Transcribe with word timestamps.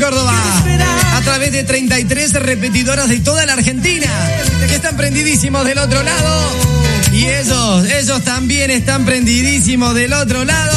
Córdoba. 0.00 0.32
A 1.14 1.20
través 1.20 1.52
de 1.52 1.62
33 1.62 2.32
repetidoras 2.34 3.08
de 3.08 3.20
toda 3.20 3.44
la 3.44 3.52
Argentina. 3.52 4.06
Que 4.66 4.74
están 4.74 4.96
prendidísimos 4.96 5.64
del 5.64 5.78
otro 5.78 6.02
lado. 6.02 6.50
Y 7.12 7.26
ellos, 7.26 7.86
ellos 7.86 8.22
también 8.24 8.70
están 8.70 9.04
prendidísimos 9.04 9.94
del 9.94 10.12
otro 10.14 10.44
lado. 10.44 10.76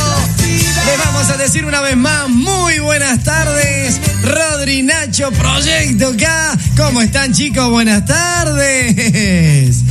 Les 0.86 0.98
vamos 1.06 1.30
a 1.30 1.38
decir 1.38 1.66
una 1.66 1.80
vez 1.82 1.96
más, 1.96 2.28
muy 2.28 2.80
buenas 2.80 3.24
tardes. 3.24 4.02
Rodri 4.24 4.84
Nacho, 4.84 5.32
Proyecto 5.32 6.14
K. 6.18 6.58
¿Cómo 6.76 7.02
están 7.02 7.34
chicos? 7.34 7.70
Buenas 7.70 8.06
tardes. 8.06 9.84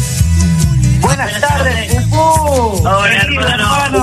Buenas 1.00 1.40
tardes, 1.40 1.96
Hola, 2.12 3.08
hermano. 3.12 4.01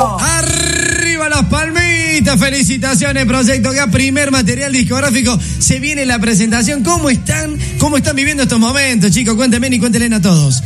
Felicitaciones, 2.38 3.26
Proyecto 3.26 3.72
K. 3.72 3.88
Primer 3.88 4.32
material 4.32 4.72
discográfico. 4.72 5.40
Se 5.60 5.80
viene 5.80 6.06
la 6.06 6.20
presentación. 6.20 6.84
¿Cómo 6.84 7.10
están? 7.10 7.58
¿Cómo 7.80 7.98
están 7.98 8.16
viviendo 8.16 8.44
estos 8.44 8.60
momentos, 8.60 9.12
chicos? 9.12 9.36
Cuéntenme 9.36 9.68
y 9.68 9.80
cuéntenle 9.80 10.16
a 10.16 10.22
todos. 10.22 10.64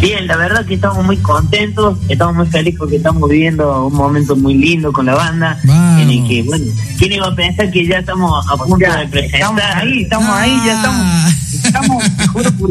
Bien, 0.00 0.26
la 0.26 0.36
verdad 0.36 0.66
que 0.66 0.74
estamos 0.74 1.02
muy 1.04 1.16
contentos, 1.16 1.98
estamos 2.08 2.36
muy 2.36 2.46
felices 2.48 2.78
porque 2.78 2.96
estamos 2.96 3.28
viviendo 3.30 3.86
un 3.86 3.94
momento 3.94 4.36
muy 4.36 4.52
lindo 4.54 4.92
con 4.92 5.06
la 5.06 5.14
banda, 5.14 5.58
en 5.98 6.10
el 6.10 6.28
que, 6.28 6.42
bueno, 6.42 6.66
¿quién 6.98 7.12
iba 7.12 7.26
a 7.26 7.34
pensar 7.34 7.70
que 7.70 7.86
ya 7.86 8.00
estamos 8.00 8.46
a 8.50 8.56
punto 8.56 8.76
de 8.76 9.08
presentar? 9.08 9.40
Estamos 9.40 9.62
ahí, 9.62 10.02
estamos 10.02 10.28
ahí, 10.28 10.62
ya 10.66 10.76
estamos, 10.76 11.33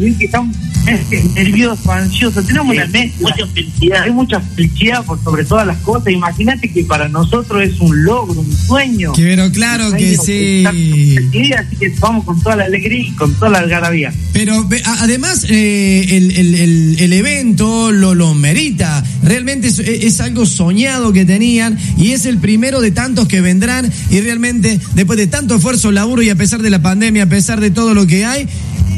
que 0.02 0.26
estamos 0.26 0.56
este, 0.88 1.24
nerviosos, 1.36 1.88
ansiosos, 1.88 2.46
tenemos 2.46 2.76
una 2.76 2.86
mezcla. 2.88 3.30
Mucha 3.30 3.48
felicidad. 3.54 4.04
Hay 4.04 4.12
mucha 4.12 4.40
felicidad 4.42 5.06
por 5.06 5.24
sobre 5.24 5.46
todas 5.46 5.66
las 5.68 5.78
cosas. 5.78 6.12
Imagínate 6.12 6.70
que 6.72 6.84
para 6.84 7.08
nosotros 7.08 7.62
es 7.64 7.80
un 7.80 8.04
logro, 8.04 8.42
un 8.42 8.52
sueño. 8.56 9.14
Pero 9.16 9.50
claro 9.52 9.92
que 9.94 10.18
sí. 10.18 10.64
Así 10.66 11.76
que 11.80 11.94
vamos 12.00 12.26
con 12.26 12.42
toda 12.42 12.56
la 12.58 12.66
alegría 12.66 13.08
y 13.08 13.12
con 13.16 13.34
toda 13.36 13.50
la 13.52 13.60
algarabía. 13.60 14.14
Pero 14.34 14.68
además 15.00 15.46
eh, 15.50 16.06
el, 16.10 16.32
el- 16.32 16.56
el- 16.56 16.96
el 17.00 17.14
evento 17.14 17.92
lo, 17.92 18.14
lo 18.16 18.34
merita. 18.34 19.04
Realmente 19.24 19.68
es, 19.68 19.80
es 19.80 20.20
algo 20.22 20.46
soñado 20.46 21.14
que 21.14 21.26
tenían 21.26 21.78
y 21.98 22.12
es 22.12 22.26
el 22.26 22.38
primero 22.38 22.82
de 22.82 22.92
tantos 22.92 23.28
que 23.28 23.42
vendrán 23.42 23.92
y 24.10 24.20
realmente 24.22 24.80
después 24.96 25.18
de 25.18 25.28
tanto 25.28 25.56
esfuerzo, 25.56 25.92
laburo 25.92 26.22
y 26.24 26.30
a 26.30 26.36
pesar 26.36 26.62
de 26.62 26.70
la 26.70 26.82
pandemia, 26.82 27.24
a 27.24 27.28
pesar 27.28 27.60
de 27.62 27.72
todo 27.72 27.94
lo 27.94 28.06
que 28.08 28.26
hay. 28.26 28.48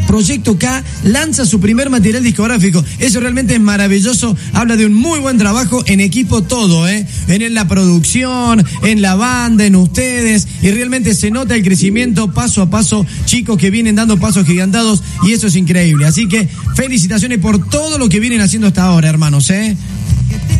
Proyecto 0.07 0.57
K 0.57 0.83
lanza 1.03 1.45
su 1.45 1.59
primer 1.59 1.89
material 1.89 2.23
discográfico. 2.23 2.83
Eso 2.99 3.19
realmente 3.19 3.55
es 3.55 3.59
maravilloso. 3.59 4.35
Habla 4.53 4.75
de 4.75 4.85
un 4.85 4.93
muy 4.93 5.19
buen 5.19 5.37
trabajo 5.37 5.83
en 5.87 5.99
equipo 5.99 6.43
todo, 6.43 6.87
¿eh? 6.87 7.05
En 7.27 7.53
la 7.53 7.67
producción, 7.67 8.65
en 8.83 9.01
la 9.01 9.15
banda, 9.15 9.65
en 9.65 9.75
ustedes. 9.75 10.47
Y 10.61 10.71
realmente 10.71 11.13
se 11.15 11.31
nota 11.31 11.55
el 11.55 11.63
crecimiento 11.63 12.31
paso 12.31 12.61
a 12.61 12.69
paso. 12.69 13.05
Chicos 13.25 13.57
que 13.57 13.69
vienen 13.69 13.95
dando 13.95 14.17
pasos 14.17 14.45
gigantados 14.45 15.03
y 15.23 15.33
eso 15.33 15.47
es 15.47 15.55
increíble. 15.55 16.05
Así 16.05 16.27
que 16.27 16.47
felicitaciones 16.75 17.39
por 17.39 17.69
todo 17.69 17.97
lo 17.97 18.09
que 18.09 18.19
vienen 18.19 18.41
haciendo 18.41 18.67
hasta 18.67 18.83
ahora, 18.83 19.09
hermanos, 19.09 19.49
¿eh? 19.49 19.75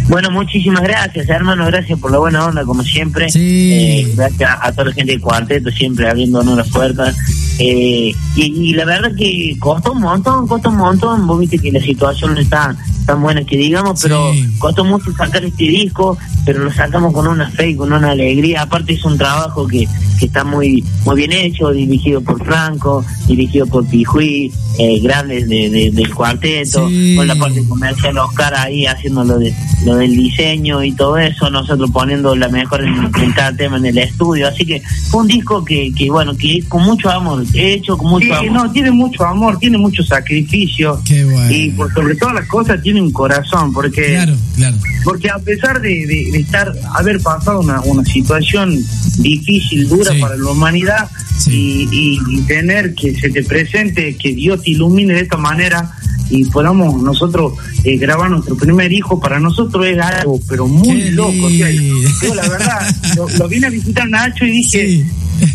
Bueno, 0.07 0.30
muchísimas 0.30 0.83
gracias, 0.83 1.27
hermano. 1.30 1.65
Gracias 1.65 1.99
por 1.99 2.11
la 2.11 2.19
buena 2.19 2.45
onda, 2.45 2.63
como 2.63 2.83
siempre. 2.83 3.30
Sí. 3.30 3.71
Eh, 3.73 4.13
gracias 4.15 4.49
a 4.61 4.71
toda 4.71 4.89
la 4.89 4.93
gente 4.93 5.13
del 5.13 5.21
cuarteto, 5.21 5.71
siempre 5.71 6.07
abriéndonos 6.07 6.55
las 6.55 6.69
puertas. 6.69 7.15
Eh, 7.59 8.14
y, 8.36 8.42
y 8.44 8.73
la 8.73 8.86
verdad 8.86 9.16
que 9.16 9.56
costó 9.59 9.94
un 9.94 10.02
montón, 10.02 10.48
costó 10.48 10.70
un 10.70 10.78
montón. 10.78 11.28
Vos 11.28 11.39
viste 11.39 11.58
que 11.58 11.72
la 11.72 11.80
situación 11.80 12.38
está 12.38 12.75
tan 13.06 13.22
buena 13.22 13.44
que 13.44 13.58
digamos, 13.58 14.02
pero 14.02 14.34
Sí. 14.34 14.48
costó 14.58 14.84
mucho 14.84 15.11
sacar 15.14 15.44
este 15.45 15.64
disco, 15.66 16.17
pero 16.45 16.64
lo 16.64 16.72
sacamos 16.72 17.14
con 17.14 17.28
una 17.28 17.50
fe 17.50 17.70
y 17.70 17.75
con 17.75 17.94
una 17.94 18.11
alegría. 18.11 18.64
Aparte 18.64 18.94
es 18.94 19.03
un 19.06 19.17
trabajo 19.17 19.67
que, 19.67 19.88
que 20.20 20.25
está 20.25 20.44
muy 20.44 20.84
muy 21.06 21.16
bien 21.16 21.31
hecho, 21.31 21.70
dirigido 21.72 22.22
por 22.22 22.44
Franco, 22.44 23.06
dirigido 23.28 23.67
por 23.67 23.86
Pijuí, 23.88 24.52
eh, 24.80 25.00
grandes 25.00 25.48
de, 25.48 25.70
de- 25.70 25.92
del 25.92 26.14
cuarteto, 26.14 26.88
Sí. 26.89 27.14
con 27.16 27.28
la 27.28 27.36
parte 27.36 27.64
comercial 27.67 28.17
Oscar 28.17 28.54
ahí 28.55 28.86
haciendo 28.86 29.23
lo, 29.23 29.38
de, 29.38 29.54
lo 29.86 29.95
del 29.95 30.15
diseño 30.15 30.83
y 30.83 30.92
todo 30.94 31.17
eso, 31.17 31.49
nosotros 31.49 31.92
poniendo 31.92 32.36
la 32.36 32.49
mejor 32.49 32.83
en, 32.83 32.94
en 33.21 33.32
cada 33.33 33.55
tema 33.55 33.77
en 33.77 33.86
el 33.86 33.98
estudio. 33.99 34.48
Así 34.48 34.65
que 34.65 34.82
fue 35.10 35.21
un 35.21 35.27
disco 35.27 35.64
que, 35.64 35.92
que 35.95 36.10
bueno, 36.10 36.36
que 36.36 36.58
es 36.58 36.65
con 36.65 36.83
mucho 36.83 37.10
amor, 37.10 37.44
hecho 37.54 37.98
con 37.98 38.10
mucho 38.10 38.26
Sí, 38.26 38.32
amor. 38.48 38.52
no, 38.65 38.71
tiene 38.71 38.92
mucho 38.92 39.23
amor, 39.26 39.58
tiene 39.60 39.77
mucho 39.77 40.04
sacrificio. 40.04 40.99
Qué 41.05 41.23
bueno. 41.23 41.52
Y 41.52 41.70
por 41.71 41.94
sobre 41.94 42.15
todas 42.15 42.36
las 42.36 42.48
cosas 42.48 42.82
tiene 42.82 42.95
un 43.02 43.11
corazón, 43.11 43.72
porque 43.73 44.06
Claro, 44.14 44.36
claro. 44.56 44.78
porque 45.04 45.30
a 45.30 45.38
pesar 45.39 45.82
de, 45.82 45.89
de- 46.06 46.30
de 46.32 46.39
estar 46.39 46.73
haber 46.95 47.20
pasado 47.22 47.60
una, 47.61 47.82
una 47.82 48.04
situación 48.06 48.78
difícil, 49.17 49.88
dura 49.88 50.11
Sí. 50.14 50.20
para 50.20 50.36
la 50.38 50.50
humanidad 50.52 51.10
Sí. 51.38 51.88
y, 51.92 52.20
y- 52.32 52.38
y 52.38 52.42
tener 52.42 52.94
que 52.95 53.14
se 53.16 53.30
te 53.30 53.44
presente, 53.44 54.16
que 54.16 54.33
Dios 54.33 54.61
te 54.64 54.72
ilumine 54.72 55.14
de 55.14 55.22
esta 55.22 55.38
manera 55.38 55.92
y 56.30 56.44
podamos 56.45 57.02
nosotros 57.04 57.54
eh, 57.83 57.98
grabar 57.98 58.32
nuestro 58.32 58.56
primer 58.58 58.92
hijo, 58.92 59.20
para 59.20 59.39
nosotros 59.39 59.86
es 59.86 60.00
algo, 60.00 60.39
pero 60.50 60.66
muy 60.67 61.04
Qué 61.04 61.12
loco. 61.12 61.45
o 61.45 61.50
sea, 61.50 61.70
lindo. 61.70 62.10
yo 62.23 62.33
la 62.36 62.50
verdad, 62.50 62.95
lo, 63.16 63.30
lo 63.30 63.48
vine 63.48 63.67
a 63.67 63.70
visitar 63.70 64.10
Nacho 64.10 64.44
y 64.45 64.52
dije, 64.52 64.88
Sí. 64.88 65.06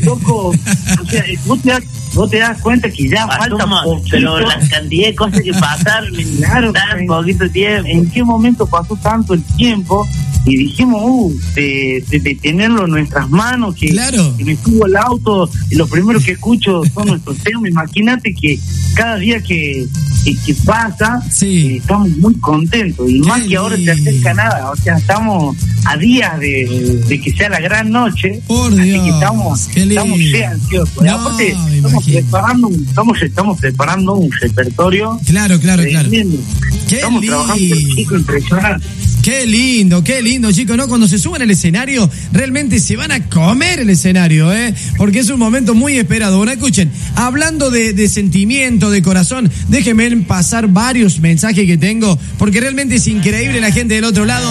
Loco, 0.03 0.49
o 0.49 1.05
sea, 1.11 1.25
vos 1.47 1.61
te 1.63 1.71
das, 1.71 1.83
vos 2.15 2.31
te 2.31 2.39
das 2.39 2.61
cuenta 2.61 2.91
que 2.91 3.09
ya 3.09 3.27
falta 3.27 3.57
Pasó, 3.67 3.85
poquito. 3.85 4.09
pero 4.11 4.41
la 4.41 4.59
cantidad 4.69 5.09
de 5.09 5.15
cosas 5.15 5.41
que 5.43 5.53
pasaron 5.53 6.19
en 6.19 6.37
Claro, 6.37 6.73
tan 6.73 7.01
en- 7.01 7.07
poquito 7.07 7.49
tiempo. 7.51 7.89
¿En 7.89 8.11
qué 8.11 8.23
momento 8.25 8.67
pasó 8.67 8.97
tanto 8.97 9.35
el 9.35 9.43
tiempo? 9.57 10.07
Y 10.47 10.57
dijimos, 10.57 11.03
uh, 11.05 11.39
de, 11.55 12.03
de- 12.09 12.21
de 12.21 12.35
tenerlo 12.37 12.85
en 12.87 12.91
nuestras 12.93 13.29
manos, 13.31 13.75
que, 13.75 13.89
Claro. 13.89 14.35
que 14.39 14.45
me 14.45 14.57
subo 14.57 14.87
al 14.87 14.97
auto 14.97 15.51
y 15.71 15.75
lo 15.75 15.87
primero 15.87 16.19
que 16.21 16.33
escucho 16.33 16.83
son 16.95 17.09
nuestros 17.09 17.37
temas. 17.39 17.71
Imagínate 17.71 18.35
que 18.35 18.59
cada 18.95 19.17
día 19.17 19.41
que, 19.43 19.87
que, 20.25 20.35
que 20.37 20.55
pasa, 20.65 21.23
Sí. 21.31 21.47
eh, 21.67 21.77
estamos 21.77 22.09
muy 22.17 22.35
contentos. 22.37 23.09
Y 23.11 23.21
más 23.21 23.43
que 23.43 23.57
ahora 23.57 23.77
se 23.77 23.91
acerca 23.91 24.33
nada, 24.35 24.71
o 24.71 24.77
sea, 24.77 24.97
estamos 24.97 25.57
a 25.85 25.97
días 25.99 26.39
de, 26.41 27.01
de 27.07 27.21
que 27.21 27.33
sea 27.33 27.49
la 27.51 27.61
gran 27.61 27.91
noche. 27.91 28.41
Por 28.47 28.73
así 28.73 28.83
Dios, 28.91 29.05
que 29.05 29.11
estamos, 29.11 29.69
estamos 29.77 30.19
ansiosos. 30.53 31.03
Y 31.03 31.05
No, 31.05 31.15
aparte, 31.17 31.57
estamos 31.75 32.05
preparando, 32.05 32.69
un- 32.69 32.85
estamos, 32.89 33.23
estamos 33.23 33.59
preparando 33.61 34.15
un 34.15 34.31
repertorio 34.41 35.21
Claro, 35.27 35.61
claro, 35.61 35.83
claro. 35.85 36.09
Qué 36.11 36.97
Estamos 36.97 37.25
trabajando 37.25 37.55
con 37.69 37.79
lindo. 37.79 37.95
chicos 37.95 38.21
impresionantes. 38.21 38.89
Qué 39.23 39.47
lindo, 39.47 40.03
qué 40.03 40.23
lindo, 40.23 40.51
chicos, 40.51 40.77
¿no? 40.77 40.89
Cuando 40.89 41.07
se 41.07 41.19
suban 41.19 41.43
al 41.43 41.51
escenario, 41.51 42.09
realmente 42.33 42.81
se 42.81 42.97
van 42.97 43.13
a 43.13 43.29
comer 43.29 43.81
el 43.81 43.91
escenario, 43.91 44.51
¿eh? 44.53 44.75
Porque 44.97 45.19
es 45.19 45.29
un 45.29 45.39
momento 45.39 45.75
muy 45.75 45.99
esperado. 45.99 46.39
Bueno, 46.39 46.53
escuchen, 46.53 46.91
hablando 47.17 47.71
de, 47.71 47.93
de 47.93 48.09
sentimiento, 48.09 48.91
de 48.91 49.03
corazón, 49.03 49.51
déjenme 49.69 50.11
pasar 50.23 50.69
varios 50.69 51.21
mensajes 51.21 51.67
que 51.67 51.77
tengo, 51.77 52.19
porque 52.39 52.61
realmente 52.61 52.95
es 52.97 53.07
increíble 53.09 53.61
la 53.61 53.73
gente 53.73 53.95
del 53.95 54.05
otro 54.05 54.25
lado. 54.25 54.51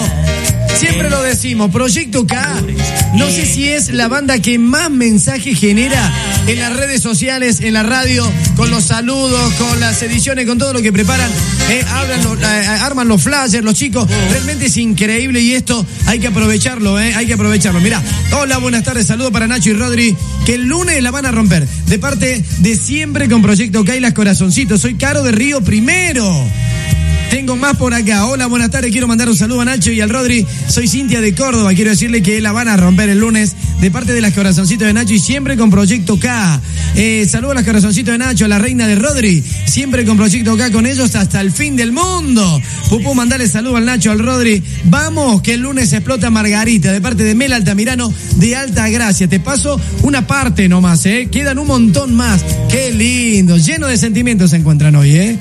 Siempre 0.80 1.10
lo 1.10 1.22
decimos, 1.22 1.70
Proyecto 1.70 2.26
K, 2.26 2.62
no 3.14 3.26
sé 3.28 3.44
si 3.44 3.68
es 3.68 3.92
la 3.92 4.08
banda 4.08 4.38
que 4.38 4.58
más 4.58 4.90
mensaje 4.90 5.54
genera 5.54 6.10
en 6.46 6.58
las 6.58 6.74
redes 6.74 7.02
sociales, 7.02 7.60
en 7.60 7.74
la 7.74 7.82
radio, 7.82 8.26
con 8.56 8.70
los 8.70 8.84
saludos, 8.84 9.52
con 9.54 9.78
las 9.78 10.02
ediciones, 10.02 10.46
con 10.46 10.56
todo 10.56 10.72
lo 10.72 10.80
que 10.80 10.90
preparan. 10.90 11.30
eh, 11.68 11.84
eh, 11.84 12.66
arman 12.80 13.08
los 13.08 13.22
flyers, 13.22 13.62
los 13.62 13.74
chicos. 13.74 14.08
Realmente 14.30 14.66
es 14.66 14.76
increíble 14.78 15.42
y 15.42 15.52
esto 15.52 15.84
hay 16.06 16.18
que 16.18 16.28
aprovecharlo, 16.28 16.98
¿eh? 16.98 17.14
Hay 17.14 17.26
que 17.26 17.34
aprovecharlo. 17.34 17.78
Mira, 17.80 18.02
hola, 18.40 18.56
buenas 18.56 18.82
tardes, 18.82 19.06
saludo 19.06 19.30
para 19.30 19.46
Nacho 19.46 19.68
y 19.68 19.74
Rodri, 19.74 20.16
que 20.46 20.54
el 20.54 20.64
lunes 20.64 21.02
la 21.02 21.10
van 21.10 21.26
a 21.26 21.30
romper. 21.30 21.68
De 21.88 21.98
parte 21.98 22.42
de 22.60 22.76
siempre 22.76 23.28
con 23.28 23.42
Proyecto 23.42 23.84
K 23.84 23.96
y 23.96 24.00
las 24.00 24.14
corazoncitos. 24.14 24.80
Soy 24.80 24.94
Caro 24.94 25.22
de 25.24 25.32
Río 25.32 25.60
Primero. 25.60 26.26
Tengo 27.30 27.54
más 27.54 27.76
por 27.76 27.94
acá. 27.94 28.26
Hola, 28.26 28.46
buenas 28.46 28.70
tardes. 28.70 28.90
Quiero 28.90 29.06
mandar 29.06 29.28
un 29.28 29.36
saludo 29.36 29.60
a 29.60 29.64
Nacho 29.64 29.92
y 29.92 30.00
al 30.00 30.10
Rodri. 30.10 30.44
Soy 30.66 30.88
Cintia 30.88 31.20
de 31.20 31.32
Córdoba. 31.32 31.72
Quiero 31.74 31.90
decirle 31.90 32.22
que 32.22 32.40
la 32.40 32.50
van 32.50 32.66
a 32.66 32.76
romper 32.76 33.08
el 33.08 33.18
lunes 33.18 33.54
de 33.80 33.90
parte 33.90 34.12
de 34.12 34.20
las 34.20 34.34
corazoncitos 34.34 34.86
de 34.86 34.92
Nacho 34.92 35.14
y 35.14 35.20
siempre 35.20 35.56
con 35.56 35.70
Proyecto 35.70 36.18
K. 36.18 36.60
Eh, 36.96 37.26
saludo 37.30 37.52
a 37.52 37.54
las 37.54 37.64
corazoncitos 37.64 38.12
de 38.12 38.18
Nacho, 38.18 38.46
a 38.46 38.48
la 38.48 38.58
reina 38.58 38.88
de 38.88 38.96
Rodri. 38.96 39.44
Siempre 39.64 40.04
con 40.04 40.16
Proyecto 40.16 40.56
K 40.56 40.72
con 40.72 40.86
ellos 40.86 41.14
hasta 41.14 41.40
el 41.40 41.52
fin 41.52 41.76
del 41.76 41.92
mundo. 41.92 42.60
Pupú, 42.88 43.14
mandale 43.14 43.46
saludo 43.46 43.76
al 43.76 43.84
Nacho, 43.84 44.10
al 44.10 44.18
Rodri. 44.18 44.60
Vamos, 44.84 45.40
que 45.40 45.54
el 45.54 45.60
lunes 45.60 45.92
explota 45.92 46.30
Margarita 46.30 46.90
de 46.90 47.00
parte 47.00 47.22
de 47.22 47.36
Mel 47.36 47.52
Altamirano 47.52 48.12
de 48.36 48.56
Alta 48.56 48.88
Gracia. 48.88 49.28
Te 49.28 49.38
paso 49.38 49.80
una 50.02 50.26
parte 50.26 50.68
nomás, 50.68 51.06
¿eh? 51.06 51.28
Quedan 51.30 51.60
un 51.60 51.68
montón 51.68 52.16
más. 52.16 52.44
Qué 52.68 52.90
lindo. 52.92 53.56
Lleno 53.56 53.86
de 53.86 53.96
sentimientos 53.96 54.50
se 54.50 54.56
encuentran 54.56 54.96
hoy, 54.96 55.10
¿eh? 55.16 55.38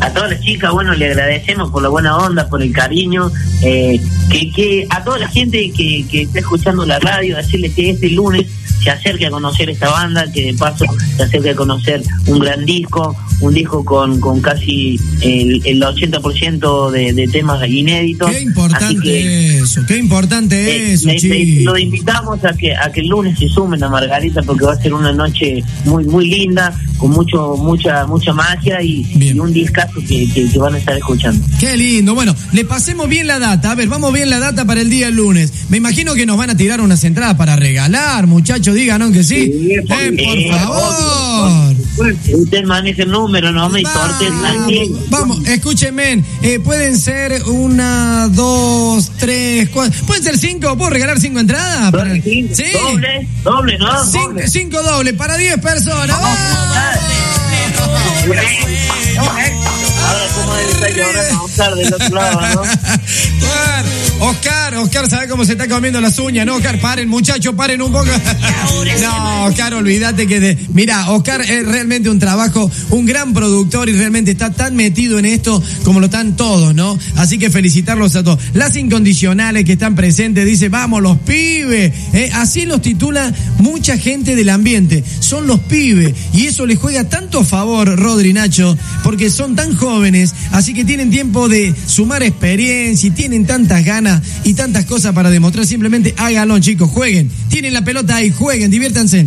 A 0.00 0.10
todas 0.12 0.30
las 0.30 0.40
chicas, 0.40 0.72
bueno, 0.72 0.94
le 0.94 1.06
agradecemos 1.06 1.70
por 1.70 1.82
la 1.82 1.88
buena 1.88 2.16
onda, 2.16 2.48
por 2.48 2.62
el 2.62 2.72
cariño, 2.72 3.30
eh, 3.62 4.00
que, 4.30 4.50
que 4.50 4.86
a 4.90 5.02
toda 5.04 5.18
la 5.18 5.28
gente 5.28 5.70
que, 5.70 6.04
que 6.10 6.22
está 6.22 6.40
escuchando 6.40 6.84
la 6.86 6.98
radio, 6.98 7.36
decirle 7.36 7.72
que 7.72 7.90
este 7.90 8.10
lunes 8.10 8.46
se 8.82 8.90
acerque 8.90 9.26
a 9.26 9.30
conocer 9.30 9.68
esta 9.70 9.90
banda, 9.90 10.30
que 10.32 10.46
de 10.46 10.54
paso 10.54 10.84
se 11.16 11.22
acerque 11.22 11.50
a 11.50 11.54
conocer 11.54 12.02
un 12.26 12.38
gran 12.38 12.64
disco, 12.64 13.14
un 13.40 13.54
disco 13.54 13.84
con, 13.84 14.20
con 14.20 14.40
casi 14.40 14.98
el, 15.20 15.60
el 15.64 15.82
80% 15.82 16.90
de, 16.90 17.12
de 17.12 17.28
temas 17.28 17.66
inéditos. 17.68 18.30
Qué 18.30 18.40
importante 18.40 19.00
que, 19.02 19.58
eso, 19.58 19.82
qué 19.86 19.98
importante 19.98 20.56
eh, 20.56 20.92
eso, 20.92 21.08
le-. 21.08 21.62
Lo 21.62 21.76
invitamos 21.76 22.44
a 22.44 22.52
que 22.54 22.74
a 22.74 22.90
que 22.90 23.00
el 23.00 23.08
lunes 23.08 23.38
se 23.38 23.48
sumen 23.48 23.82
a 23.84 23.88
Margarita 23.88 24.42
porque 24.42 24.64
va 24.64 24.72
a 24.72 24.80
ser 24.80 24.94
una 24.94 25.12
noche 25.12 25.62
muy 25.84 26.04
muy 26.04 26.28
linda, 26.28 26.74
con 27.00 27.10
mucho 27.12 27.56
mucha 27.56 28.06
mucha 28.06 28.32
magia 28.34 28.82
y, 28.82 29.06
y 29.18 29.38
un 29.38 29.52
discazo 29.52 30.00
que, 30.06 30.28
que, 30.32 30.48
que 30.50 30.58
van 30.58 30.74
a 30.74 30.78
estar 30.78 30.96
escuchando. 30.96 31.44
Qué 31.58 31.74
lindo. 31.76 32.14
Bueno, 32.14 32.36
le 32.52 32.64
pasemos 32.66 33.08
bien 33.08 33.26
la 33.26 33.38
data. 33.38 33.72
A 33.72 33.74
ver, 33.74 33.88
vamos 33.88 34.12
bien 34.12 34.28
la 34.28 34.38
data 34.38 34.66
para 34.66 34.82
el 34.82 34.90
día 34.90 35.08
lunes. 35.10 35.52
Me 35.70 35.78
imagino 35.78 36.14
que 36.14 36.26
nos 36.26 36.36
van 36.36 36.50
a 36.50 36.56
tirar 36.56 36.80
unas 36.82 37.02
entradas 37.04 37.36
para 37.36 37.56
regalar, 37.56 38.26
muchachos. 38.26 38.74
Díganos 38.74 39.12
que 39.12 39.24
sí. 39.24 39.46
Sí, 39.46 39.70
Eh, 39.72 39.82
por 39.88 39.98
eh, 39.98 40.50
favor. 40.50 41.69
Usted 41.98 42.64
maneja 42.64 43.02
el 43.02 43.10
número, 43.10 43.52
no 43.52 43.68
me 43.68 43.82
tranquilo. 43.82 44.96
Vamos, 45.10 45.36
vamos, 45.38 45.48
escúchenme. 45.48 46.22
eh, 46.42 46.58
pueden 46.60 46.96
ser 46.98 47.42
una, 47.44 48.28
dos, 48.28 49.10
tres, 49.18 49.68
cuatro. 49.70 50.06
¿Pueden 50.06 50.22
ser 50.22 50.38
cinco? 50.38 50.76
¿Puedo 50.76 50.90
regalar 50.90 51.20
cinco 51.20 51.40
entradas? 51.40 51.90
Para- 51.90 52.14
Sí. 52.14 52.64
Doble, 52.72 53.28
doble, 53.44 53.78
¿no? 53.78 54.04
Cinco, 54.06 54.28
Doble. 54.28 54.48
cinco 54.48 54.82
dobles 54.82 55.14
para 55.14 55.36
diez 55.36 55.58
personas. 55.58 56.16
Ahora, 60.10 60.90
llorando 60.96 61.44
Oscar 61.44 61.74
del 61.74 61.94
otro 61.94 62.08
lado, 62.08 62.40
¿no? 62.54 62.60
Oscar, 62.60 63.84
Oscar, 64.20 64.74
Oscar, 64.76 65.10
¿sabe 65.10 65.28
cómo 65.28 65.44
se 65.44 65.52
está 65.52 65.68
comiendo 65.68 66.00
las 66.00 66.18
uñas? 66.18 66.46
No, 66.46 66.56
Oscar, 66.56 66.80
paren, 66.80 67.08
muchachos, 67.08 67.54
paren 67.54 67.80
un 67.82 67.92
poco. 67.92 68.10
No, 69.00 69.44
Oscar, 69.44 69.74
olvídate 69.74 70.26
que 70.26 70.40
de. 70.40 70.58
Mira, 70.72 71.10
Oscar 71.10 71.40
es 71.40 71.66
realmente 71.66 72.10
un 72.10 72.18
trabajo, 72.18 72.70
un 72.90 73.06
gran 73.06 73.32
productor 73.32 73.88
y 73.88 73.92
realmente 73.92 74.30
está 74.30 74.50
tan 74.50 74.74
metido 74.76 75.18
en 75.18 75.24
esto 75.24 75.62
como 75.84 76.00
lo 76.00 76.06
están 76.06 76.36
todos, 76.36 76.74
¿no? 76.74 76.98
Así 77.16 77.38
que 77.38 77.50
felicitarlos 77.50 78.16
a 78.16 78.24
todos. 78.24 78.40
Las 78.52 78.76
incondicionales 78.76 79.64
que 79.64 79.72
están 79.72 79.94
presentes, 79.94 80.44
dice, 80.44 80.68
vamos, 80.68 81.02
los 81.02 81.18
pibes. 81.18 81.92
¿eh? 82.12 82.30
Así 82.34 82.66
los 82.66 82.82
titula 82.82 83.32
mucha 83.58 83.96
gente 83.96 84.34
del 84.34 84.48
ambiente. 84.50 85.04
Son 85.20 85.46
los 85.46 85.60
pibes. 85.60 86.14
Y 86.32 86.46
eso 86.46 86.66
les 86.66 86.78
juega 86.78 87.04
tanto 87.04 87.40
a 87.40 87.44
favor, 87.44 87.98
Rodri 87.98 88.32
Nacho, 88.32 88.76
porque 89.02 89.30
son 89.30 89.54
tan 89.56 89.76
jóvenes, 89.76 89.99
así 90.52 90.72
que 90.74 90.84
tienen 90.84 91.10
tiempo 91.10 91.48
de 91.48 91.74
sumar 91.86 92.22
experiencia 92.22 93.08
y 93.08 93.10
tienen 93.10 93.46
tantas 93.46 93.84
ganas 93.84 94.22
y 94.44 94.54
tantas 94.54 94.84
cosas 94.86 95.14
para 95.14 95.30
demostrar. 95.30 95.66
Simplemente 95.66 96.14
háganlo, 96.16 96.58
chicos, 96.58 96.90
jueguen. 96.90 97.30
Tienen 97.48 97.74
la 97.74 97.82
pelota 97.82 98.16
ahí, 98.16 98.30
jueguen, 98.30 98.70
diviértanse. 98.70 99.26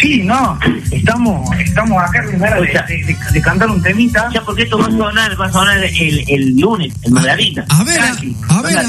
Sí, 0.00 0.22
no, 0.24 0.58
estamos, 0.92 1.48
estamos 1.58 2.00
acá 2.02 2.22
primero 2.28 2.60
de, 2.62 2.68
de- 2.68 3.04
de- 3.04 3.16
de 3.32 3.40
cantar 3.42 3.68
un 3.68 3.82
temita. 3.82 4.28
Ya 4.32 4.42
porque 4.44 4.62
esto 4.62 4.78
va 4.78 4.86
a 4.86 4.90
sonar, 4.90 5.40
va 5.40 5.46
a 5.46 5.52
sonar 5.52 5.82
el, 5.82 6.24
el 6.28 6.56
lunes, 6.60 6.92
en 7.02 7.12
Margarita. 7.14 7.64
A 7.68 7.82
ver, 7.84 7.98
a, 8.00 8.10
a 8.48 8.62
ver, 8.62 8.78
a, 8.78 8.82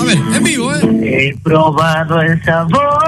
a 0.00 0.04
ver, 0.04 0.18
en 0.34 0.42
vivo, 0.44 0.74
¿eh? 0.74 0.80
He 1.02 1.36
probado 1.42 2.22
el 2.22 2.42
sabor 2.42 3.04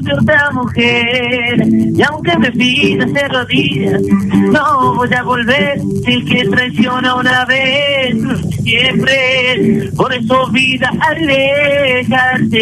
de 0.00 0.14
otra 0.14 0.50
mujer 0.52 1.66
y 1.94 2.02
aunque 2.02 2.38
me 2.38 2.50
pidas 2.52 3.12
de 3.12 3.28
rodillas 3.28 4.02
no 4.50 4.94
voy 4.94 5.12
a 5.14 5.22
volver 5.22 5.80
si 6.04 6.12
el 6.12 6.24
que 6.24 6.44
traiciona 6.48 7.14
una 7.14 7.44
vez 7.44 8.16
siempre 8.62 9.90
por 9.96 10.12
eso 10.14 10.48
vida 10.50 10.90
aléjate. 11.00 12.52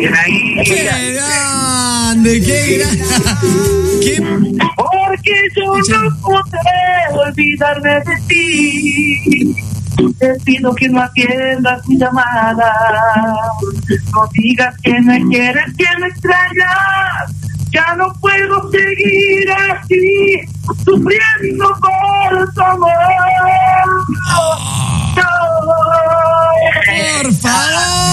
¡Qué 0.00 0.82
grande, 0.82 2.40
qué 2.40 2.78
grande! 2.78 3.04
¡Qué 4.02 4.14
Porque 4.76 5.34
yo 5.56 5.76
no 5.76 6.00
podré 6.22 6.80
olvidarme 7.12 7.94
de 7.94 8.16
ti. 8.28 9.54
Te 10.18 10.34
pido 10.44 10.74
que 10.74 10.88
no 10.88 11.02
atiendas 11.02 11.86
mi 11.88 11.96
llamada. 11.98 12.72
No 14.12 14.28
digas 14.32 14.74
que 14.82 15.00
me 15.00 15.22
quieres, 15.28 15.64
que 15.76 15.86
me 15.98 16.06
extrañas. 16.08 17.34
Ya 17.72 17.94
no 17.96 18.12
puedo 18.20 18.70
seguir 18.70 19.52
así, 19.52 20.40
sufriendo 20.84 21.72
por 21.80 22.52
tu 22.52 22.60
amor. 22.62 22.90
Por 26.84 27.32
favor. 27.34 28.10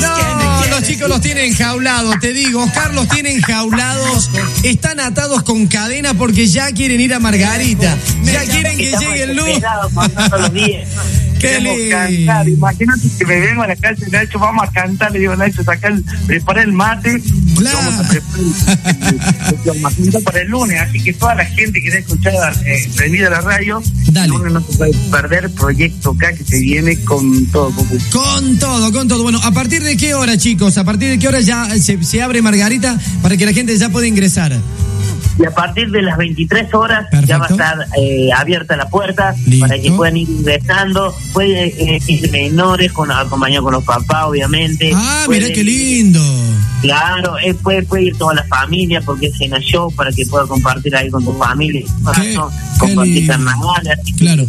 No, 0.00 0.39
los 0.80 0.88
chicos 0.88 1.08
los 1.10 1.20
tienen 1.20 1.44
enjaulados, 1.44 2.18
te 2.20 2.32
digo, 2.32 2.62
Oscar 2.62 2.94
los 2.94 3.06
tiene 3.08 3.32
enjaulados, 3.32 4.30
están 4.62 4.98
atados 4.98 5.42
con 5.42 5.66
cadena 5.66 6.14
porque 6.14 6.46
ya 6.46 6.72
quieren 6.72 7.00
ir 7.00 7.12
a 7.12 7.20
Margarita, 7.20 7.98
ya 8.22 8.44
quieren 8.44 8.78
que 8.78 8.96
llegue 8.96 9.22
el 9.24 9.36
luz. 9.36 9.46
Qué 11.40 11.60
lindo. 11.60 12.50
Imagínate 12.50 13.08
que 13.18 13.26
me 13.26 13.40
vengo 13.40 13.62
a 13.62 13.66
la 13.66 13.74
y 13.74 14.10
Nacho, 14.10 14.38
vamos 14.38 14.68
a 14.68 14.70
cantar. 14.70 15.10
Le 15.12 15.20
digo, 15.20 15.34
Nacho, 15.36 15.64
saca 15.64 15.88
el, 15.88 16.04
prepara 16.26 16.62
el 16.62 16.72
mate. 16.72 17.22
Vamos 17.54 17.94
a 17.94 18.08
preparar 18.08 19.76
matecito 19.80 20.20
para 20.22 20.40
el 20.40 20.48
lunes. 20.48 20.80
Así 20.80 21.00
que 21.02 21.12
toda 21.12 21.34
la 21.34 21.44
gente 21.44 21.80
que 21.80 21.88
está 21.88 21.98
escuchada, 21.98 22.52
eh, 22.64 22.90
prendida 22.96 23.26
a 23.28 23.30
la 23.30 23.40
radio, 23.40 23.82
Dale. 24.12 24.26
el 24.26 24.30
lunes 24.32 24.52
no 24.52 24.60
se 24.60 24.76
puede 24.76 24.92
perder 25.10 25.50
Proyecto 25.50 26.16
K 26.16 26.32
que 26.32 26.44
se 26.44 26.60
viene 26.60 26.96
con 27.04 27.46
todo. 27.46 27.70
Con 27.72 27.86
Con 28.10 28.58
todo, 28.58 28.92
con 28.92 29.08
todo. 29.08 29.22
Bueno, 29.22 29.40
¿a 29.42 29.52
partir 29.52 29.82
de 29.82 29.96
qué 29.96 30.14
hora, 30.14 30.36
chicos? 30.36 30.78
¿A 30.78 30.84
partir 30.84 31.10
de 31.10 31.18
qué 31.18 31.28
hora 31.28 31.40
ya 31.40 31.68
se, 31.78 32.02
se 32.02 32.22
abre 32.22 32.42
Margarita 32.42 32.98
para 33.22 33.36
que 33.36 33.46
la 33.46 33.52
gente 33.52 33.76
ya 33.76 33.88
pueda 33.88 34.06
ingresar? 34.06 34.58
Y 35.40 35.46
a 35.46 35.50
partir 35.52 35.90
de 35.90 36.02
las 36.02 36.18
23 36.18 36.74
horas 36.74 37.06
Perfecto. 37.10 37.26
ya 37.26 37.38
va 37.38 37.46
a 37.46 37.48
estar 37.48 37.86
eh, 37.98 38.28
abierta 38.36 38.76
la 38.76 38.88
puerta 38.90 39.34
Listo. 39.46 39.66
para 39.66 39.80
que 39.80 39.90
puedan 39.92 40.18
ir 40.18 40.28
ingresando. 40.28 41.14
Puede 41.32 41.68
eh, 41.96 42.02
ir 42.06 42.30
menores, 42.30 42.92
con, 42.92 43.10
acompañados 43.10 43.64
con 43.64 43.72
los 43.72 43.84
papás, 43.84 44.24
obviamente. 44.26 44.92
Ah, 44.94 45.22
Puede 45.24 45.40
mirá 45.40 45.54
qué 45.54 45.64
lindo. 45.64 46.20
Claro, 46.82 47.36
eh, 47.42 47.54
puede, 47.54 47.82
puede 47.84 48.04
ir 48.04 48.16
toda 48.18 48.34
la 48.34 48.44
familia 48.44 49.00
porque 49.00 49.26
es 49.28 49.36
cena 49.38 49.58
show 49.60 49.90
para 49.94 50.12
que 50.12 50.26
pueda 50.26 50.46
compartir 50.46 50.94
ahí 50.94 51.08
con 51.10 51.24
tu 51.24 51.32
familia. 51.32 51.86
Qué- 52.20 52.34
¿no? 52.34 52.50
qué 52.50 52.78
Compartir 52.78 53.26
carnaval. 53.26 53.82
Claro. 54.18 54.44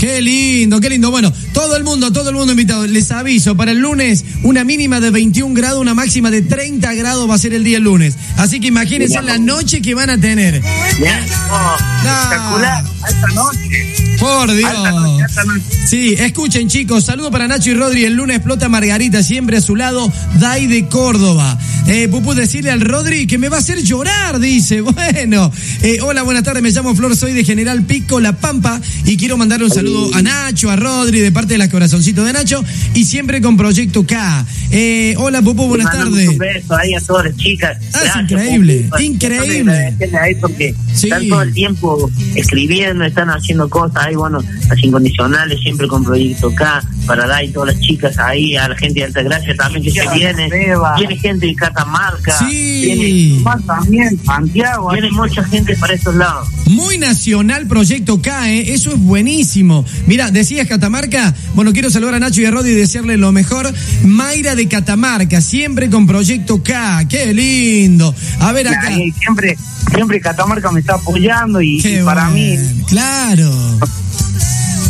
Qué 0.00 0.20
lindo, 0.20 0.80
qué 0.80 0.90
lindo. 0.90 1.10
Bueno, 1.10 1.32
todo 1.54 1.76
el 1.76 1.84
mundo, 1.84 2.12
todo 2.12 2.28
el 2.28 2.34
mundo 2.34 2.52
invitado. 2.52 2.86
Les 2.86 3.10
aviso, 3.10 3.56
para 3.56 3.70
el 3.70 3.78
lunes, 3.78 4.24
una 4.42 4.64
mínima 4.64 5.00
de 5.00 5.10
21 5.10 5.54
grados, 5.54 5.80
una 5.80 5.94
máxima 5.94 6.30
de 6.30 6.42
30 6.42 6.92
grados 6.94 7.30
va 7.30 7.36
a 7.36 7.38
ser 7.38 7.54
el 7.54 7.64
día 7.64 7.78
lunes. 7.78 8.16
Así 8.36 8.60
que 8.60 8.66
imagínense 8.66 9.22
la 9.22 9.38
noche 9.38 9.80
que 9.80 9.94
van 9.94 10.10
a 10.10 10.20
tener. 10.20 10.56
Espectacular, 10.56 12.84
esta 13.08 13.28
noche. 13.28 14.16
Por 14.18 14.50
Alta 14.50 14.90
noche, 14.90 15.12
Dios. 15.16 15.28
alta 15.28 15.44
noche. 15.44 15.86
Sí, 15.86 16.14
escuchen 16.18 16.68
chicos, 16.68 17.04
saludo 17.04 17.30
para 17.30 17.46
Nacho 17.46 17.70
y 17.70 17.74
Rodri, 17.74 18.04
el 18.04 18.14
lunes 18.14 18.36
explota 18.36 18.68
Margarita, 18.68 19.22
siempre 19.22 19.58
a 19.58 19.60
su 19.60 19.76
lado, 19.76 20.10
Dai 20.40 20.66
de 20.66 20.88
Córdoba. 20.88 21.58
Eh, 21.86 22.08
Pupu, 22.08 22.34
decirle 22.34 22.70
al 22.70 22.80
Rodri 22.80 23.26
que 23.26 23.36
me 23.36 23.50
va 23.50 23.58
a 23.58 23.60
hacer 23.60 23.82
llorar, 23.82 24.40
dice. 24.40 24.82
Bueno, 24.94 25.50
eh, 25.82 25.98
hola, 26.02 26.22
buenas 26.22 26.44
tardes, 26.44 26.62
me 26.62 26.70
llamo 26.70 26.94
Flor, 26.94 27.16
soy 27.16 27.32
de 27.32 27.44
General 27.44 27.82
Pico, 27.82 28.20
La 28.20 28.32
Pampa, 28.32 28.80
y 29.04 29.16
quiero 29.16 29.36
mandarle 29.36 29.66
un 29.66 29.72
saludo 29.72 30.14
a 30.14 30.22
Nacho, 30.22 30.70
a 30.70 30.76
Rodri, 30.76 31.20
de 31.20 31.32
parte 31.32 31.43
de 31.46 31.58
las 31.58 31.68
corazoncitos 31.68 32.24
de 32.26 32.32
Nacho, 32.32 32.64
y 32.94 33.04
siempre 33.04 33.40
con 33.40 33.56
Proyecto 33.56 34.06
K. 34.06 34.46
Eh, 34.70 35.14
hola, 35.18 35.42
Pupu, 35.42 35.66
buenas 35.68 35.90
tardes. 35.92 36.28
Un 36.28 36.38
beso 36.38 36.76
ahí 36.76 36.94
a 36.94 37.00
todas 37.00 37.26
las 37.26 37.36
chicas. 37.36 37.78
Ah, 37.92 38.00
es 38.04 38.16
increíble, 38.22 38.88
increíble. 39.00 39.72
agradecerle 39.72 40.18
ahí 40.18 40.34
porque 40.36 40.74
Sí. 40.94 41.06
están 41.08 41.28
todo 41.28 41.42
el 41.42 41.52
tiempo 41.52 42.10
escribiendo, 42.34 43.04
están 43.04 43.28
haciendo 43.30 43.68
cosas 43.68 44.04
ahí, 44.06 44.14
bueno, 44.14 44.38
las 44.68 44.78
incondicionales, 44.82 45.60
siempre 45.60 45.86
con 45.88 46.04
Proyecto 46.04 46.54
K, 46.54 46.82
para 47.06 47.26
dar 47.26 47.44
y 47.44 47.50
todas 47.50 47.74
las 47.74 47.80
chicas 47.80 48.18
ahí, 48.18 48.56
a 48.56 48.68
la 48.68 48.76
gente 48.76 49.00
de 49.00 49.06
Altagracia 49.06 49.54
también 49.56 49.84
que 49.84 49.90
se 49.90 50.08
viene. 50.14 50.48
Viene 50.96 51.16
gente 51.18 51.46
de 51.46 51.54
Catamarca, 51.54 52.38
viene, 52.46 53.04
Sí. 53.04 53.40
Más 53.44 53.64
también, 53.66 54.18
Santiago. 54.24 54.90
viene 54.92 55.10
mucha 55.10 55.44
gente 55.44 55.76
para 55.76 55.94
estos 55.94 56.14
lados. 56.14 56.48
Muy 56.66 56.98
nacional 56.98 57.66
Proyecto 57.66 58.20
K, 58.20 58.50
¿eh? 58.50 58.74
eso 58.74 58.90
es 58.90 58.98
buenísimo. 58.98 59.84
Mira, 60.06 60.30
decías 60.30 60.66
Catamarca, 60.66 61.34
bueno, 61.54 61.72
quiero 61.72 61.90
saludar 61.90 62.14
a 62.14 62.18
Nacho 62.20 62.40
y 62.40 62.46
a 62.46 62.50
Rodi 62.50 62.70
y 62.70 62.74
desearle 62.74 63.16
lo 63.16 63.32
mejor. 63.32 63.72
Mayra 64.04 64.54
de 64.54 64.68
Catamarca, 64.68 65.40
siempre 65.40 65.90
con 65.90 66.06
Proyecto 66.06 66.62
K, 66.62 67.06
qué 67.08 67.34
lindo. 67.34 68.14
A 68.40 68.52
ver 68.52 68.68
acá. 68.68 68.92
Y 68.92 69.12
siempre, 69.12 69.56
siempre 69.92 70.20
Catamarca 70.20 70.70
me 70.70 70.80
está 70.80 70.94
apoyando 70.94 71.60
y, 71.60 71.82
para 72.04 72.30
mí 72.30 72.56
Claro. 72.88 73.50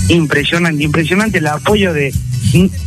Impresionante, 0.09 0.83
impresionante 0.83 1.39
el 1.39 1.47
apoyo 1.47 1.93
de, 1.93 2.13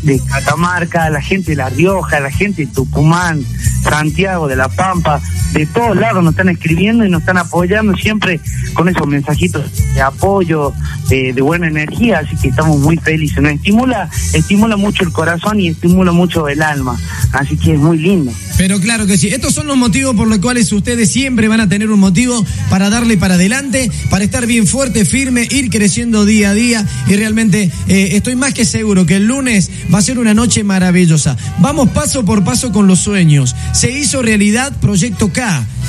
de 0.03 0.19
Catamarca, 0.19 1.09
la 1.09 1.21
gente 1.21 1.51
de 1.51 1.57
La 1.57 1.69
Rioja, 1.69 2.19
la 2.19 2.31
gente 2.31 2.65
de 2.65 2.71
Tucumán, 2.71 3.43
Santiago, 3.83 4.47
de 4.47 4.55
La 4.55 4.69
Pampa, 4.69 5.21
de 5.53 5.65
todos 5.65 5.95
lados 5.95 6.23
nos 6.23 6.33
están 6.33 6.49
escribiendo 6.49 7.05
y 7.05 7.09
nos 7.09 7.21
están 7.21 7.37
apoyando 7.37 7.95
siempre 7.95 8.39
con 8.73 8.89
esos 8.89 9.07
mensajitos 9.07 9.63
de 9.93 10.01
apoyo, 10.01 10.73
de, 11.09 11.33
buena 11.41 11.67
energía, 11.67 12.19
así 12.19 12.35
que 12.35 12.49
estamos 12.49 12.79
muy 12.79 12.97
felices. 12.97 13.41
Nos 13.41 13.53
estimula, 13.53 14.09
estimula 14.33 14.75
mucho 14.75 15.03
el 15.03 15.11
corazón 15.11 15.59
y 15.59 15.69
estimula 15.69 16.11
mucho 16.11 16.47
el 16.47 16.61
alma, 16.61 16.99
así 17.31 17.55
que 17.57 17.73
es 17.73 17.79
muy 17.79 17.97
lindo. 17.97 18.31
Pero 18.57 18.79
claro 18.79 19.07
que 19.07 19.17
sí, 19.17 19.27
estos 19.29 19.53
son 19.53 19.67
los 19.67 19.77
motivos 19.77 20.15
por 20.15 20.27
los 20.27 20.39
cuales 20.39 20.71
ustedes 20.71 21.09
siempre 21.09 21.47
van 21.47 21.61
a 21.61 21.69
tener 21.69 21.89
un 21.89 21.99
motivo 21.99 22.43
para 22.69 22.89
darle 22.89 23.17
para 23.17 23.35
adelante, 23.35 23.89
para 24.09 24.25
estar 24.25 24.45
bien 24.45 24.67
fuerte, 24.67 25.05
firme, 25.05 25.47
ir 25.51 25.69
creciendo 25.69 26.25
día 26.25 26.49
a 26.49 26.53
día 26.53 26.85
y 27.07 27.15
realmente 27.15 27.71
eh, 27.87 28.09
estoy 28.13 28.35
más 28.35 28.53
que 28.53 28.65
seguro 28.65 29.05
que 29.05 29.17
el 29.17 29.27
lunes 29.27 29.71
va 29.93 29.99
a 29.99 30.01
ser 30.01 30.19
una 30.19 30.33
noche 30.33 30.63
maravillosa. 30.63 31.37
Vamos 31.59 31.89
paso 31.89 32.25
por 32.25 32.43
paso 32.43 32.71
con 32.71 32.87
los 32.87 32.99
sueños. 32.99 33.55
Se 33.73 33.91
hizo 33.91 34.21
realidad 34.21 34.73
Proyecto 34.81 35.31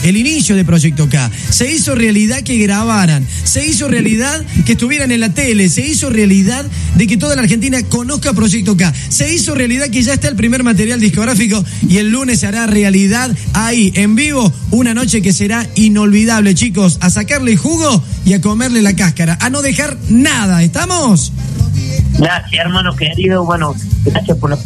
El 0.02 0.18
inicio 0.18 0.54
de 0.56 0.64
Proyecto 0.64 1.08
K. 1.08 1.30
Se 1.48 1.72
hizo 1.72 1.94
realidad 1.94 2.42
que 2.42 2.58
grabaran, 2.58 3.26
se 3.44 3.66
hizo 3.66 3.88
realidad 3.88 4.44
que 4.66 4.72
estuvieran 4.72 5.10
en 5.10 5.20
la 5.20 5.32
tele, 5.32 5.70
se 5.70 5.86
hizo 5.86 6.10
realidad 6.10 6.66
de 6.96 7.06
que 7.06 7.16
toda 7.16 7.34
la 7.34 7.42
Argentina 7.42 7.82
conozca 7.82 8.34
Proyecto 8.34 8.76
K, 8.76 8.92
se 9.08 9.32
hizo 9.32 9.54
realidad 9.54 9.88
que 9.88 10.02
ya 10.02 10.12
está 10.12 10.28
el 10.28 10.36
primer 10.36 10.64
material 10.64 11.00
discográfico 11.00 11.64
y 11.88 11.96
el 11.96 12.10
lunes 12.10 12.40
se 12.40 12.46
hará 12.46 12.66
realidad 12.66 13.34
ahí, 13.54 13.90
en 13.94 14.14
vivo, 14.16 14.52
una 14.70 14.92
noche 14.92 15.22
que 15.22 15.32
será 15.32 15.66
inolvidable, 15.76 16.54
chicos, 16.54 16.98
a 17.00 17.08
sacarle 17.08 17.56
jugo 17.56 18.04
y 18.26 18.34
a 18.34 18.42
comerle 18.42 18.82
la 18.82 18.94
cáscara, 18.94 19.38
a 19.40 19.48
no 19.48 19.62
dejar 19.62 19.96
nada, 20.10 20.62
¿estamos? 20.62 21.32
Gracias, 22.18 22.60
hermano 22.60 22.94
querido. 22.94 23.46
Bueno, 23.46 23.74
gracias 24.04 24.36
por 24.36 24.50
lo 24.50 24.58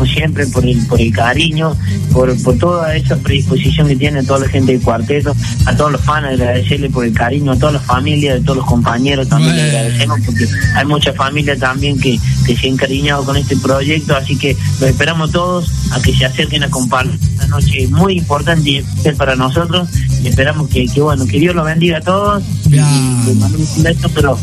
como 0.00 0.10
siempre, 0.10 0.46
por 0.46 0.64
el, 0.64 0.86
por 0.86 0.98
el 0.98 1.12
cariño, 1.12 1.76
por, 2.10 2.34
por 2.42 2.56
toda 2.56 2.96
esa 2.96 3.16
predisposición 3.16 3.86
que 3.86 3.96
tiene 3.96 4.22
toda 4.22 4.40
la 4.40 4.48
gente 4.48 4.72
del 4.72 4.80
cuarteto, 4.80 5.36
a 5.66 5.76
todos 5.76 5.92
los 5.92 6.00
fans, 6.00 6.26
agradecerle 6.26 6.88
por 6.88 7.04
el 7.04 7.12
cariño, 7.12 7.52
a 7.52 7.56
todas 7.58 7.74
las 7.74 7.84
familias, 7.84 8.40
a 8.40 8.42
todos 8.42 8.56
los 8.56 8.66
compañeros 8.66 9.28
también 9.28 9.56
le 9.56 9.62
agradecemos, 9.62 10.20
porque 10.24 10.48
hay 10.74 10.86
muchas 10.86 11.14
familias 11.14 11.58
también 11.58 12.00
que, 12.00 12.18
que 12.46 12.56
se 12.56 12.68
han 12.68 12.74
encariñado 12.74 13.26
con 13.26 13.36
este 13.36 13.58
proyecto, 13.58 14.16
así 14.16 14.36
que 14.36 14.56
los 14.80 14.88
esperamos 14.88 15.32
todos 15.32 15.70
a 15.92 16.00
que 16.00 16.14
se 16.14 16.24
acerquen 16.24 16.62
a 16.62 16.70
compartir 16.70 17.20
esta 17.20 17.46
noche 17.48 17.86
muy 17.88 18.16
importante 18.16 18.82
para 19.18 19.36
nosotros, 19.36 19.86
y 20.22 20.28
esperamos 20.28 20.68
que, 20.68 20.86
que 20.86 21.00
bueno, 21.00 21.26
que 21.26 21.38
Dios 21.38 21.54
los 21.54 21.64
bendiga 21.64 21.98
a 21.98 22.00
todos, 22.00 22.42
Ya. 22.68 22.86
y 22.90 23.34
mandamos 23.34 23.76
un 23.76 23.82
beso, 23.82 24.08
pero 24.14 24.38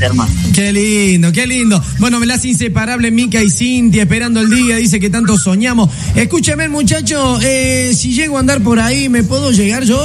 hermano. 0.00 0.30
Qué 0.52 0.72
lindo, 0.72 1.30
qué 1.32 1.46
lindo. 1.46 1.80
Bueno, 1.98 2.18
me 2.18 2.26
las 2.26 2.44
inseparable 2.44 3.10
Mica 3.12 3.40
y 3.42 3.50
Cintia 3.50 4.02
esperando 4.02 4.40
el 4.40 4.50
día, 4.50 4.76
dice 4.76 4.98
que 4.98 5.10
tanto 5.10 5.38
soñamos. 5.38 5.90
Escúchame, 6.16 6.68
muchacho, 6.68 7.38
eh, 7.42 7.92
si 7.94 8.12
llego 8.14 8.36
a 8.36 8.40
andar 8.40 8.60
por 8.62 8.80
ahí, 8.80 9.08
¿me 9.08 9.22
puedo 9.22 9.52
llegar 9.52 9.84
yo? 9.84 10.00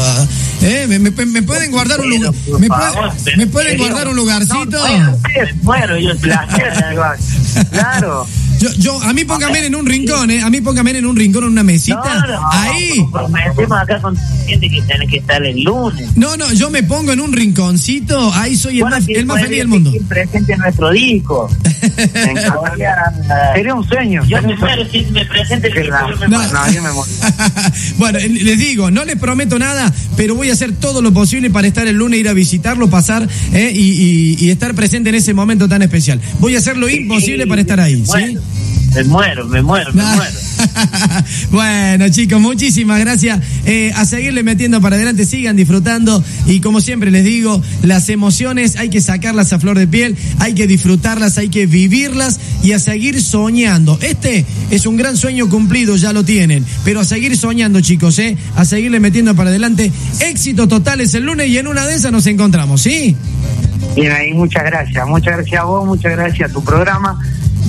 Ah, 0.00 0.26
¿Eh? 0.62 0.86
¿Me, 0.88 0.98
me- 0.98 1.10
me 1.26 1.42
pueden 1.42 1.70
guardar 1.70 2.00
un 2.00 2.10
lugar? 2.10 2.32
¿Me, 2.58 2.66
puede- 2.68 3.36
me 3.36 3.46
pueden 3.46 3.78
guardar 3.78 4.08
un 4.08 4.16
lugarcito? 4.16 4.70
No, 4.88 5.18
me 5.28 5.52
muero, 5.62 5.98
yo 5.98 6.10
Claro. 7.70 8.26
Yo, 8.60 8.70
yo, 8.78 9.02
a 9.02 9.12
mí 9.12 9.24
póngame 9.24 9.66
en 9.66 9.74
un 9.74 9.84
rincón, 9.86 10.30
¿eh? 10.30 10.40
A 10.42 10.48
mí 10.50 10.60
póngame 10.60 10.90
en 10.96 11.06
un 11.06 11.16
rincón, 11.16 11.44
en 11.44 11.50
una 11.50 11.62
mesita. 11.62 11.96
No, 12.26 12.26
no, 12.32 12.40
ahí. 12.52 12.96
Comprometemos 12.98 13.78
acá 13.78 14.00
con 14.00 14.16
gente 14.46 14.68
que 14.70 14.82
tiene 14.82 15.06
que 15.06 15.16
estar 15.18 15.42
el 15.44 15.62
lunes. 15.62 16.08
No, 16.16 16.36
no, 16.36 16.50
yo 16.52 16.70
me 16.70 16.82
pongo 16.82 17.12
en 17.12 17.20
un 17.20 17.32
rinconcito, 17.32 18.32
ahí 18.34 18.56
soy 18.56 18.78
el 18.78 18.84
más, 18.86 19.06
el 19.08 19.26
más 19.26 19.40
feliz 19.42 19.58
del 19.58 19.68
mundo. 19.68 19.92
presente 20.08 20.52
en 20.54 20.58
nuestro 20.60 20.90
disco. 20.90 21.50
Sería 23.54 23.74
un 23.74 23.86
sueño. 23.88 24.22
Yo 24.26 24.38
muero 24.42 24.84
si 24.90 25.02
me 25.06 25.24
presente 25.26 25.68
el 25.68 25.74
disco. 25.74 25.96
yo 26.10 26.16
me 26.18 26.28
No. 26.28 26.42
No, 26.52 26.70
yo 26.72 26.82
bueno, 27.98 28.18
eh, 28.18 28.28
les 28.28 28.58
digo, 28.58 28.90
no 28.90 29.04
les 29.04 29.16
prometo 29.16 29.58
nada, 29.58 29.92
pero 30.16 30.34
voy 30.34 30.50
a 30.50 30.52
hacer 30.52 30.72
todo 30.72 31.02
lo 31.02 31.12
posible 31.12 31.50
para 31.50 31.66
estar 31.66 31.86
el 31.86 31.96
lunes, 31.96 32.20
ir 32.20 32.28
a 32.28 32.32
visitarlo, 32.32 32.88
pasar 32.88 33.28
eh, 33.52 33.72
y, 33.74 34.36
y- 34.40 34.44
y 34.46 34.50
estar 34.50 34.74
presente 34.74 35.08
en 35.10 35.16
ese 35.16 35.34
momento 35.34 35.68
tan 35.68 35.82
especial. 35.82 36.20
Voy 36.40 36.54
a 36.56 36.58
hacer 36.58 36.76
lo 36.76 36.88
imposible 36.88 37.46
para 37.46 37.60
estar 37.60 37.80
ahí, 37.80 38.04
¿sí? 38.06 38.36
Me 38.94 39.04
muero, 39.04 39.46
me 39.46 39.62
muero, 39.62 39.92
me 39.92 40.02
Ah. 40.02 40.14
muero. 40.16 41.24
bueno, 41.50 42.08
chicos, 42.08 42.40
muchísimas 42.40 43.00
gracias. 43.00 43.40
Eh, 43.66 43.92
a 43.94 44.04
seguirle 44.04 44.42
metiendo 44.42 44.80
para 44.80 44.96
adelante, 44.96 45.24
sigan 45.24 45.56
disfrutando. 45.56 46.22
Y 46.46 46.60
como 46.60 46.80
siempre 46.80 47.10
les 47.10 47.24
digo, 47.24 47.60
las 47.82 48.08
emociones 48.08 48.76
hay 48.76 48.88
que 48.90 49.00
sacarlas 49.00 49.52
a 49.52 49.58
flor 49.58 49.78
de 49.78 49.86
piel, 49.86 50.16
hay 50.38 50.54
que 50.54 50.66
disfrutarlas, 50.66 51.38
hay 51.38 51.48
que 51.48 51.66
vivirlas 51.66 52.38
y 52.62 52.72
a 52.72 52.78
seguir 52.78 53.20
soñando. 53.22 53.98
Este 54.00 54.44
es 54.70 54.86
un 54.86 54.96
gran 54.96 55.16
sueño 55.16 55.48
cumplido, 55.48 55.96
ya 55.96 56.12
lo 56.12 56.24
tienen. 56.24 56.64
Pero 56.84 57.00
a 57.00 57.04
seguir 57.04 57.36
soñando, 57.36 57.80
chicos, 57.80 58.18
¿eh? 58.18 58.36
A 58.56 58.64
seguirle 58.64 59.00
metiendo 59.00 59.34
para 59.34 59.50
adelante. 59.50 59.92
Éxito 60.20 60.68
total 60.68 61.00
es 61.00 61.14
el 61.14 61.24
lunes 61.24 61.48
y 61.48 61.58
en 61.58 61.66
una 61.66 61.86
de 61.86 61.94
esas 61.94 62.12
nos 62.12 62.26
encontramos, 62.26 62.82
¿sí? 62.82 63.16
Bien, 63.96 64.12
ahí 64.12 64.32
muchas 64.32 64.64
gracias. 64.64 65.06
Muchas 65.06 65.36
gracias 65.36 65.60
a 65.60 65.64
vos, 65.64 65.86
muchas 65.86 66.12
gracias 66.12 66.50
a 66.50 66.52
tu 66.52 66.62
programa. 66.64 67.18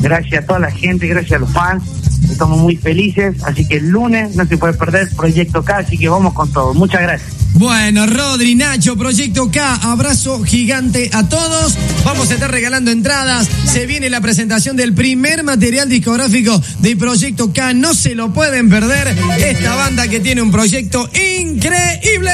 Gracias 0.01 0.43
a 0.43 0.45
toda 0.45 0.59
la 0.59 0.71
gente, 0.71 1.07
gracias 1.07 1.33
a 1.33 1.39
los 1.39 1.51
fans. 1.51 1.83
Estamos 2.31 2.59
muy 2.59 2.75
felices. 2.75 3.35
Así 3.43 3.67
que 3.67 3.77
el 3.77 3.89
lunes 3.89 4.35
no 4.35 4.45
se 4.45 4.57
puede 4.57 4.73
perder 4.73 5.09
Proyecto 5.15 5.63
K, 5.63 5.77
así 5.77 5.97
que 5.97 6.09
vamos 6.09 6.33
con 6.33 6.51
todo. 6.51 6.73
Muchas 6.73 7.01
gracias. 7.01 7.31
Bueno, 7.53 8.05
Rodri, 8.05 8.53
Nacho, 8.55 8.97
Proyecto 8.97 9.49
K, 9.49 9.75
abrazo 9.75 10.43
gigante 10.43 11.09
a 11.13 11.29
todos. 11.29 11.77
Vamos 12.03 12.29
a 12.29 12.33
estar 12.33 12.51
regalando 12.51 12.91
entradas. 12.91 13.47
Se 13.65 13.85
viene 13.85 14.09
la 14.09 14.19
presentación 14.19 14.75
del 14.75 14.93
primer 14.93 15.43
material 15.43 15.87
discográfico 15.87 16.61
de 16.79 16.97
Proyecto 16.97 17.53
K. 17.53 17.73
No 17.73 17.93
se 17.93 18.13
lo 18.13 18.33
pueden 18.33 18.69
perder. 18.69 19.15
Esta 19.39 19.75
banda 19.75 20.07
que 20.09 20.19
tiene 20.19 20.41
un 20.41 20.51
proyecto 20.51 21.09
increíble. 21.13 22.31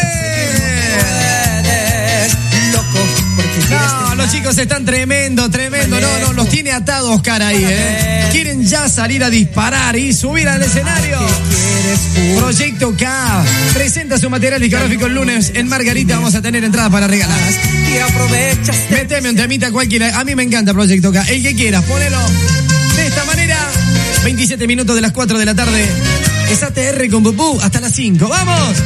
Los 4.21 4.31
chicos 4.31 4.55
están 4.59 4.85
tremendo, 4.85 5.49
tremendo. 5.49 5.99
No, 5.99 6.19
no, 6.19 6.33
los 6.33 6.47
tiene 6.47 6.71
atados, 6.71 7.23
cara 7.23 7.47
ahí, 7.47 7.65
¿eh? 7.67 8.29
Quieren 8.31 8.63
ya 8.63 8.87
salir 8.87 9.23
a 9.23 9.31
disparar 9.31 9.95
y 9.95 10.13
subir 10.13 10.47
al 10.47 10.61
escenario. 10.61 11.17
Proyecto 12.37 12.95
K 12.95 13.43
presenta 13.73 14.19
su 14.19 14.29
material 14.29 14.61
discográfico 14.61 15.07
el 15.07 15.15
lunes 15.15 15.51
en 15.55 15.67
Margarita. 15.67 16.17
Vamos 16.17 16.35
a 16.35 16.41
tener 16.41 16.63
entradas 16.63 16.91
para 16.91 17.07
regalar. 17.07 17.39
y 17.91 17.97
aprovechas 17.97 18.77
Méteme 18.91 19.29
un 19.31 19.35
temita 19.35 19.71
cualquiera. 19.71 20.19
A 20.19 20.23
mí 20.23 20.35
me 20.35 20.43
encanta 20.43 20.71
Proyecto 20.71 21.11
K. 21.11 21.23
El 21.23 21.41
que 21.41 21.55
quieras, 21.55 21.83
ponelo 21.85 22.19
de 22.95 23.07
esta 23.07 23.25
manera. 23.25 23.57
27 24.23 24.67
minutos 24.67 24.95
de 24.95 25.01
las 25.01 25.13
4 25.13 25.39
de 25.39 25.45
la 25.45 25.55
tarde. 25.55 25.83
Es 26.51 26.61
ATR 26.61 27.09
con 27.09 27.23
Pupú 27.23 27.59
hasta 27.59 27.79
las 27.79 27.93
5. 27.93 28.27
¡Vamos! 28.27 28.77